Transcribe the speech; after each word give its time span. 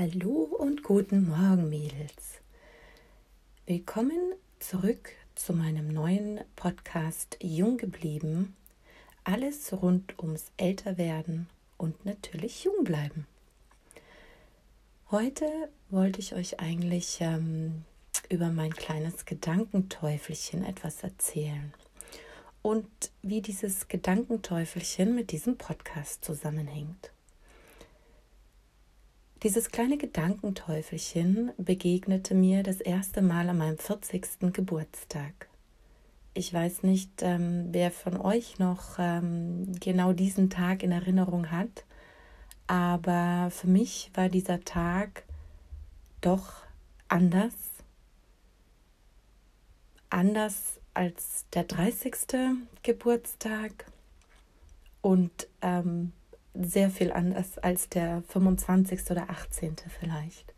Hallo 0.00 0.48
und 0.56 0.84
guten 0.84 1.28
Morgen, 1.28 1.70
Mädels. 1.70 2.38
Willkommen 3.66 4.32
zurück 4.60 5.10
zu 5.34 5.52
meinem 5.52 5.88
neuen 5.88 6.38
Podcast 6.54 7.36
Jung 7.42 7.78
geblieben. 7.78 8.54
Alles 9.24 9.72
rund 9.72 10.16
ums 10.20 10.52
Älterwerden 10.56 11.48
und 11.78 12.06
natürlich 12.06 12.62
jung 12.62 12.84
bleiben. 12.84 13.26
Heute 15.10 15.46
wollte 15.90 16.20
ich 16.20 16.32
euch 16.36 16.60
eigentlich 16.60 17.18
ähm, 17.20 17.82
über 18.28 18.50
mein 18.50 18.72
kleines 18.72 19.24
Gedankenteufelchen 19.24 20.64
etwas 20.64 21.02
erzählen 21.02 21.74
und 22.62 22.86
wie 23.22 23.42
dieses 23.42 23.88
Gedankenteufelchen 23.88 25.16
mit 25.16 25.32
diesem 25.32 25.58
Podcast 25.58 26.24
zusammenhängt. 26.24 27.10
Dieses 29.44 29.70
kleine 29.70 29.98
Gedankenteufelchen 29.98 31.52
begegnete 31.58 32.34
mir 32.34 32.64
das 32.64 32.80
erste 32.80 33.22
Mal 33.22 33.48
an 33.48 33.58
meinem 33.58 33.78
40. 33.78 34.52
Geburtstag. 34.52 35.48
Ich 36.34 36.52
weiß 36.52 36.82
nicht, 36.82 37.22
ähm, 37.22 37.68
wer 37.70 37.92
von 37.92 38.16
euch 38.16 38.58
noch 38.58 38.98
ähm, 38.98 39.78
genau 39.78 40.12
diesen 40.12 40.50
Tag 40.50 40.82
in 40.82 40.90
Erinnerung 40.90 41.52
hat, 41.52 41.84
aber 42.66 43.52
für 43.52 43.68
mich 43.68 44.10
war 44.14 44.28
dieser 44.28 44.64
Tag 44.64 45.22
doch 46.20 46.64
anders. 47.06 47.54
Anders 50.10 50.80
als 50.94 51.46
der 51.52 51.62
30. 51.62 52.58
Geburtstag 52.82 53.86
und 55.00 55.46
ähm, 55.62 56.12
sehr 56.54 56.90
viel 56.90 57.12
anders 57.12 57.58
als 57.58 57.88
der 57.88 58.22
25. 58.28 59.10
oder 59.10 59.30
18. 59.30 59.76
vielleicht. 60.00 60.54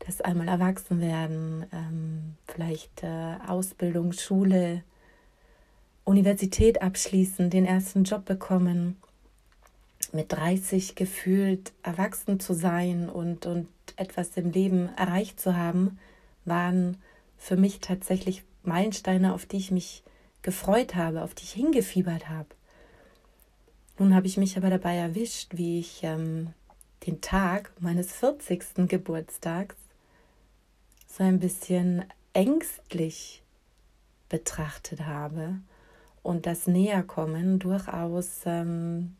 Das 0.00 0.20
einmal 0.20 0.48
erwachsen 0.48 1.00
werden, 1.00 1.66
ähm, 1.72 2.36
vielleicht 2.48 3.04
äh, 3.04 3.36
Ausbildung, 3.46 4.12
Schule, 4.12 4.82
Universität 6.04 6.82
abschließen, 6.82 7.50
den 7.50 7.64
ersten 7.64 8.02
Job 8.02 8.24
bekommen, 8.24 8.96
mit 10.12 10.32
30 10.32 10.96
gefühlt 10.96 11.72
erwachsen 11.82 12.40
zu 12.40 12.54
sein 12.54 13.08
und, 13.08 13.46
und 13.46 13.68
etwas 13.96 14.36
im 14.36 14.50
Leben 14.50 14.90
erreicht 14.96 15.40
zu 15.40 15.56
haben, 15.56 15.98
waren 16.44 16.96
für 17.38 17.56
mich 17.56 17.78
tatsächlich 17.78 18.42
Meilensteine, 18.64 19.32
auf 19.32 19.46
die 19.46 19.58
ich 19.58 19.70
mich 19.70 20.02
gefreut 20.42 20.96
habe, 20.96 21.22
auf 21.22 21.34
die 21.34 21.44
ich 21.44 21.52
hingefiebert 21.52 22.28
habe. 22.28 22.48
Nun 23.98 24.14
habe 24.14 24.26
ich 24.26 24.36
mich 24.36 24.56
aber 24.56 24.70
dabei 24.70 24.96
erwischt, 24.96 25.56
wie 25.56 25.78
ich 25.78 26.00
ähm, 26.02 26.54
den 27.06 27.20
Tag 27.20 27.72
meines 27.80 28.12
40. 28.12 28.88
Geburtstags 28.88 29.76
so 31.06 31.24
ein 31.24 31.40
bisschen 31.40 32.04
ängstlich 32.32 33.42
betrachtet 34.28 35.04
habe 35.04 35.56
und 36.22 36.46
das 36.46 36.66
Näherkommen 36.66 37.58
durchaus 37.58 38.40
ähm, 38.46 39.16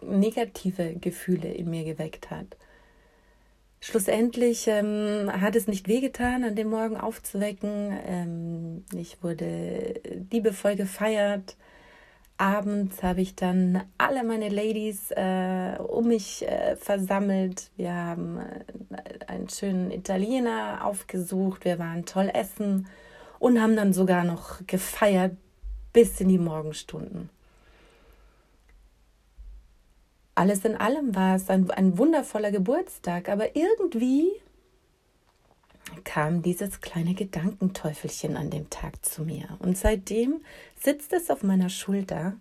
negative 0.00 0.94
Gefühle 0.96 1.52
in 1.52 1.70
mir 1.70 1.84
geweckt 1.84 2.30
hat. 2.30 2.56
Schlussendlich 3.80 4.66
ähm, 4.66 5.30
hat 5.32 5.56
es 5.56 5.66
nicht 5.66 5.88
wehgetan, 5.88 6.44
an 6.44 6.56
dem 6.56 6.68
Morgen 6.68 6.96
aufzuwecken. 6.96 7.98
Ähm, 8.04 8.84
ich 8.94 9.22
wurde 9.22 10.00
liebevoll 10.30 10.76
gefeiert 10.76 11.56
abends 12.40 13.02
habe 13.02 13.20
ich 13.20 13.36
dann 13.36 13.84
alle 13.98 14.24
meine 14.24 14.48
Ladies 14.48 15.10
äh, 15.10 15.76
um 15.78 16.08
mich 16.08 16.46
äh, 16.48 16.74
versammelt. 16.76 17.70
Wir 17.76 17.94
haben 17.94 18.38
äh, 18.38 19.26
einen 19.26 19.48
schönen 19.48 19.90
Italiener 19.90 20.80
aufgesucht. 20.84 21.64
Wir 21.64 21.78
waren 21.78 22.06
toll 22.06 22.30
essen 22.32 22.88
und 23.38 23.60
haben 23.60 23.76
dann 23.76 23.92
sogar 23.92 24.24
noch 24.24 24.66
gefeiert 24.66 25.36
bis 25.92 26.20
in 26.20 26.28
die 26.28 26.38
Morgenstunden. 26.38 27.28
Alles 30.34 30.64
in 30.64 30.76
allem 30.76 31.14
war 31.14 31.36
es 31.36 31.50
ein, 31.50 31.70
ein 31.70 31.98
wundervoller 31.98 32.50
Geburtstag, 32.50 33.28
aber 33.28 33.54
irgendwie 33.54 34.30
kam 36.04 36.42
dieses 36.42 36.80
kleine 36.80 37.14
Gedankenteufelchen 37.14 38.36
an 38.36 38.50
dem 38.50 38.70
Tag 38.70 39.04
zu 39.04 39.22
mir. 39.22 39.48
Und 39.58 39.76
seitdem 39.76 40.42
sitzt 40.78 41.12
es 41.12 41.30
auf 41.30 41.42
meiner 41.42 41.68
Schulter 41.68 42.36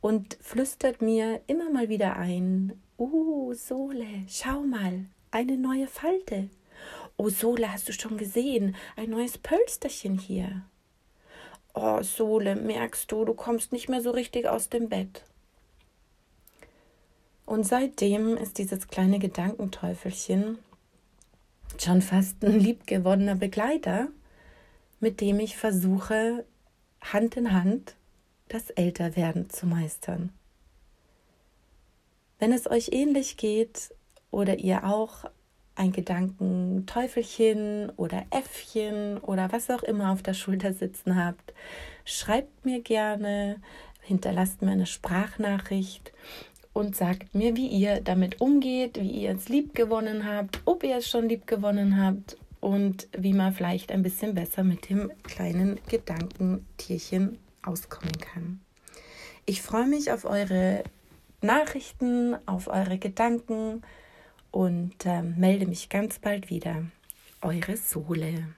und 0.00 0.36
flüstert 0.40 1.02
mir 1.02 1.40
immer 1.46 1.70
mal 1.70 1.88
wieder 1.88 2.16
ein, 2.16 2.72
Uh, 2.96 3.52
Sole, 3.54 4.06
schau 4.28 4.60
mal, 4.60 5.06
eine 5.32 5.56
neue 5.56 5.88
Falte. 5.88 6.48
Oh, 7.16 7.28
Sole, 7.28 7.72
hast 7.72 7.88
du 7.88 7.92
schon 7.92 8.18
gesehen? 8.18 8.76
Ein 8.96 9.10
neues 9.10 9.36
Pölsterchen 9.36 10.16
hier. 10.16 10.62
Oh, 11.74 12.02
Sole, 12.02 12.54
merkst 12.54 13.10
du, 13.10 13.24
du 13.24 13.34
kommst 13.34 13.72
nicht 13.72 13.88
mehr 13.88 14.00
so 14.00 14.12
richtig 14.12 14.46
aus 14.46 14.68
dem 14.68 14.88
Bett. 14.88 15.24
Und 17.46 17.64
seitdem 17.64 18.36
ist 18.36 18.58
dieses 18.58 18.86
kleine 18.88 19.18
Gedankenteufelchen 19.18 20.58
schon 21.84 22.02
fast 22.02 22.42
ein 22.44 22.58
liebgewonnener 22.58 23.34
Begleiter, 23.34 24.08
mit 25.00 25.20
dem 25.20 25.38
ich 25.38 25.56
versuche, 25.56 26.44
Hand 27.00 27.36
in 27.36 27.52
Hand 27.52 27.94
das 28.48 28.70
Älterwerden 28.70 29.50
zu 29.50 29.66
meistern. 29.66 30.32
Wenn 32.38 32.52
es 32.52 32.70
euch 32.70 32.90
ähnlich 32.92 33.36
geht 33.36 33.94
oder 34.30 34.58
ihr 34.58 34.84
auch 34.84 35.24
ein 35.76 35.92
Gedankenteufelchen 35.92 37.90
oder 37.96 38.24
Äffchen 38.30 39.18
oder 39.18 39.52
was 39.52 39.70
auch 39.70 39.82
immer 39.82 40.12
auf 40.12 40.22
der 40.22 40.34
Schulter 40.34 40.72
sitzen 40.72 41.16
habt, 41.16 41.52
schreibt 42.04 42.64
mir 42.64 42.80
gerne, 42.80 43.60
hinterlasst 44.00 44.62
mir 44.62 44.70
eine 44.70 44.86
Sprachnachricht 44.86 46.12
und 46.74 46.94
sagt 46.94 47.34
mir, 47.34 47.56
wie 47.56 47.68
ihr 47.68 48.02
damit 48.02 48.42
umgeht, 48.42 49.00
wie 49.00 49.22
ihr 49.22 49.30
es 49.30 49.48
lieb 49.48 49.74
gewonnen 49.74 50.26
habt, 50.26 50.60
ob 50.66 50.84
ihr 50.84 50.98
es 50.98 51.08
schon 51.08 51.28
lieb 51.28 51.46
gewonnen 51.46 52.02
habt 52.04 52.36
und 52.60 53.08
wie 53.16 53.32
man 53.32 53.54
vielleicht 53.54 53.90
ein 53.90 54.02
bisschen 54.02 54.34
besser 54.34 54.64
mit 54.64 54.90
dem 54.90 55.10
kleinen 55.22 55.80
Gedankentierchen 55.88 57.38
auskommen 57.62 58.12
kann. 58.20 58.60
Ich 59.46 59.62
freue 59.62 59.86
mich 59.86 60.10
auf 60.10 60.24
eure 60.24 60.82
Nachrichten, 61.40 62.36
auf 62.46 62.68
eure 62.68 62.98
Gedanken 62.98 63.82
und 64.50 65.06
äh, 65.06 65.22
melde 65.22 65.66
mich 65.66 65.88
ganz 65.88 66.18
bald 66.18 66.50
wieder. 66.50 66.84
Eure 67.40 67.76
Sohle. 67.76 68.48